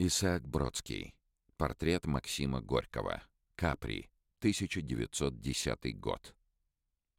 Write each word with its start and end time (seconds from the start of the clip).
Исаак 0.00 0.44
Бродский. 0.48 1.14
Портрет 1.56 2.04
Максима 2.04 2.60
Горького. 2.60 3.22
Капри. 3.54 4.10
1910 4.40 6.00
год. 6.00 6.34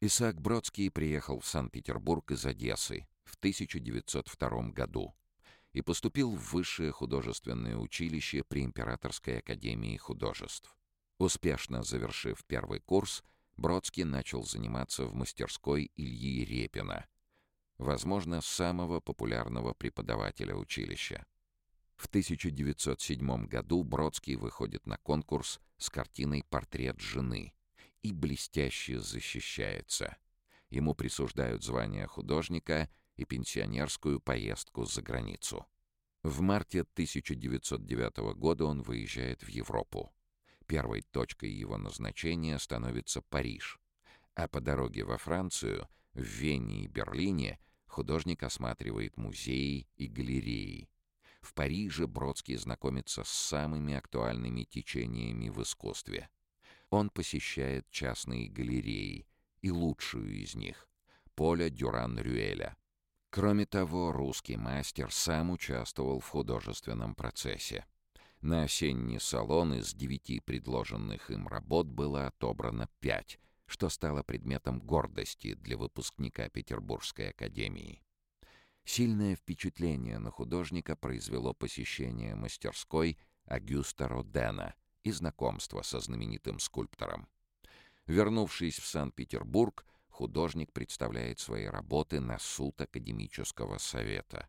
Исаак 0.00 0.40
Бродский 0.40 0.90
приехал 0.90 1.38
в 1.38 1.46
Санкт-Петербург 1.46 2.32
из 2.32 2.44
Одессы 2.44 3.06
в 3.22 3.36
1902 3.36 4.70
году 4.70 5.14
и 5.72 5.82
поступил 5.82 6.32
в 6.32 6.52
Высшее 6.52 6.90
художественное 6.90 7.76
училище 7.76 8.42
при 8.42 8.64
Императорской 8.64 9.38
академии 9.38 9.96
художеств. 9.96 10.76
Успешно 11.18 11.84
завершив 11.84 12.44
первый 12.44 12.80
курс, 12.80 13.22
Бродский 13.56 14.02
начал 14.02 14.42
заниматься 14.42 15.06
в 15.06 15.14
мастерской 15.14 15.92
Ильи 15.94 16.44
Репина, 16.44 17.06
возможно, 17.78 18.40
самого 18.40 18.98
популярного 18.98 19.74
преподавателя 19.74 20.56
училища. 20.56 21.24
В 21.96 22.06
1907 22.06 23.46
году 23.46 23.82
Бродский 23.82 24.36
выходит 24.36 24.86
на 24.86 24.96
конкурс 24.98 25.60
с 25.78 25.90
картиной 25.90 26.44
«Портрет 26.48 27.00
жены» 27.00 27.54
и 28.02 28.12
блестяще 28.12 28.98
защищается. 28.98 30.16
Ему 30.70 30.94
присуждают 30.94 31.62
звание 31.64 32.06
художника— 32.06 32.88
и 33.16 33.24
пенсионерскую 33.24 34.20
поездку 34.20 34.84
за 34.84 35.02
границу. 35.02 35.66
В 36.22 36.40
марте 36.40 36.80
1909 36.80 38.34
года 38.36 38.64
он 38.64 38.82
выезжает 38.82 39.42
в 39.42 39.48
Европу. 39.48 40.12
Первой 40.66 41.02
точкой 41.02 41.50
его 41.50 41.76
назначения 41.76 42.58
становится 42.58 43.20
Париж, 43.20 43.78
а 44.34 44.48
по 44.48 44.60
дороге 44.60 45.04
во 45.04 45.18
Францию, 45.18 45.88
в 46.14 46.22
Вене 46.22 46.84
и 46.84 46.86
Берлине 46.86 47.58
художник 47.86 48.42
осматривает 48.42 49.16
музеи 49.16 49.86
и 49.96 50.06
галереи. 50.06 50.88
В 51.44 51.52
Париже 51.52 52.06
Бродский 52.06 52.56
знакомится 52.56 53.22
с 53.22 53.28
самыми 53.28 53.94
актуальными 53.94 54.64
течениями 54.64 55.50
в 55.50 55.62
искусстве. 55.62 56.30
Он 56.90 57.10
посещает 57.10 57.88
частные 57.90 58.48
галереи, 58.48 59.26
и 59.60 59.70
лучшую 59.70 60.34
из 60.34 60.54
них— 60.54 60.88
Поля 61.34 61.68
Дюран-Рюэля— 61.68 62.76
Кроме 63.34 63.66
того, 63.66 64.12
русский 64.12 64.56
мастер 64.56 65.10
сам 65.12 65.50
участвовал 65.50 66.20
в 66.20 66.28
художественном 66.28 67.16
процессе. 67.16 67.84
На 68.40 68.62
осенний 68.62 69.18
салон 69.18 69.74
из 69.74 69.92
девяти 69.92 70.38
предложенных 70.38 71.32
им 71.32 71.48
работ 71.48 71.88
было 71.88 72.28
отобрано 72.28 72.88
пять, 73.00 73.40
что 73.66 73.88
стало 73.88 74.22
предметом 74.22 74.78
гордости 74.78 75.54
для 75.54 75.76
выпускника 75.76 76.48
Петербургской 76.48 77.30
академии. 77.30 78.03
Сильное 78.84 79.34
впечатление 79.34 80.18
на 80.18 80.30
художника 80.30 80.94
произвело 80.94 81.54
посещение 81.54 82.34
мастерской 82.34 83.18
Агюста 83.46 84.08
Родена 84.08 84.74
и 85.02 85.10
знакомство 85.10 85.82
со 85.82 86.00
знаменитым 86.00 86.58
скульптором. 86.58 87.28
Вернувшись 88.06 88.78
в 88.78 88.86
Санкт-Петербург, 88.86 89.86
художник 90.08 90.72
представляет 90.72 91.40
свои 91.40 91.64
работы 91.64 92.20
на 92.20 92.38
суд 92.38 92.80
академического 92.80 93.78
совета. 93.78 94.48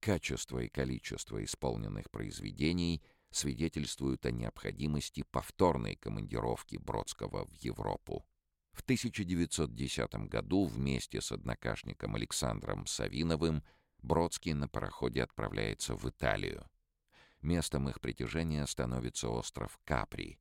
Качество 0.00 0.58
и 0.58 0.68
количество 0.68 1.42
исполненных 1.42 2.10
произведений 2.10 3.02
свидетельствуют 3.30 4.26
о 4.26 4.32
необходимости 4.32 5.24
повторной 5.30 5.96
командировки 5.96 6.76
Бродского 6.76 7.46
в 7.46 7.52
Европу. 7.54 8.26
В 8.78 8.82
1910 8.82 10.14
году 10.28 10.64
вместе 10.64 11.20
с 11.20 11.32
однокашником 11.32 12.14
Александром 12.14 12.86
Савиновым 12.86 13.64
Бродский 13.98 14.52
на 14.52 14.68
пароходе 14.68 15.24
отправляется 15.24 15.96
в 15.96 16.08
Италию. 16.08 16.64
Местом 17.42 17.88
их 17.88 18.00
притяжения 18.00 18.64
становится 18.66 19.28
остров 19.28 19.78
Капри. 19.84 20.38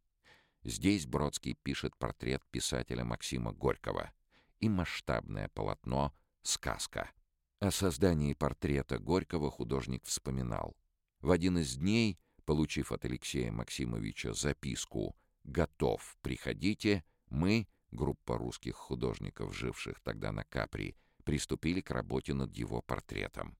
Здесь 0.64 1.08
Бродский 1.08 1.56
пишет 1.64 1.98
портрет 1.98 2.44
писателя 2.52 3.04
Максима 3.04 3.52
Горького— 3.52 4.12
и 4.60 4.70
масштабное 4.70 5.50
полотно 5.50 6.14
«Сказка». 6.42 7.12
О 7.60 7.72
создании 7.72 8.34
портрета 8.34 9.00
Горького 9.00 9.50
художник 9.50 10.06
вспоминал. 10.06 10.76
В 11.22 11.32
один 11.32 11.58
из 11.58 11.76
дней, 11.76 12.20
получив 12.46 12.92
от 12.92 13.06
Алексея 13.06 13.52
Максимовича 13.52 14.34
записку 14.34 15.16
«Готов, 15.44 16.18
приходите», 16.22 17.04
мы, 17.30 17.68
группа 17.92 18.38
русских 18.38 18.76
художников, 18.76 19.56
живших 19.56 20.00
тогда 20.02 20.32
на 20.32 20.44
Капри, 20.44 20.96
приступили 21.24 21.82
к 21.82 21.92
работе 21.92 22.34
над 22.34 22.56
его 22.56 22.82
портретом. 22.82 23.58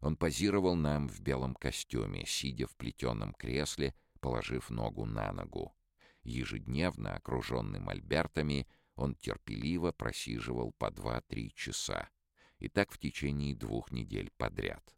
Он 0.00 0.16
позировал 0.16 0.76
нам 0.76 1.08
в 1.08 1.20
белом 1.20 1.54
костюме, 1.54 2.24
сидя 2.26 2.66
в 2.66 2.76
плетеном 2.76 3.32
кресле, 3.34 3.94
положив 4.20 4.70
ногу 4.70 5.04
на 5.04 5.32
ногу. 5.32 5.74
Ежедневно, 6.22 7.14
окруженный 7.14 7.80
мольбертами, 7.80 8.66
он 8.94 9.14
терпеливо 9.14 9.92
просиживал 9.92 10.72
по 10.72 10.90
два-три 10.90 11.52
часа. 11.54 12.08
И 12.58 12.68
так 12.68 12.90
в 12.90 12.98
течение 12.98 13.54
двух 13.54 13.92
недель 13.92 14.30
подряд. 14.36 14.95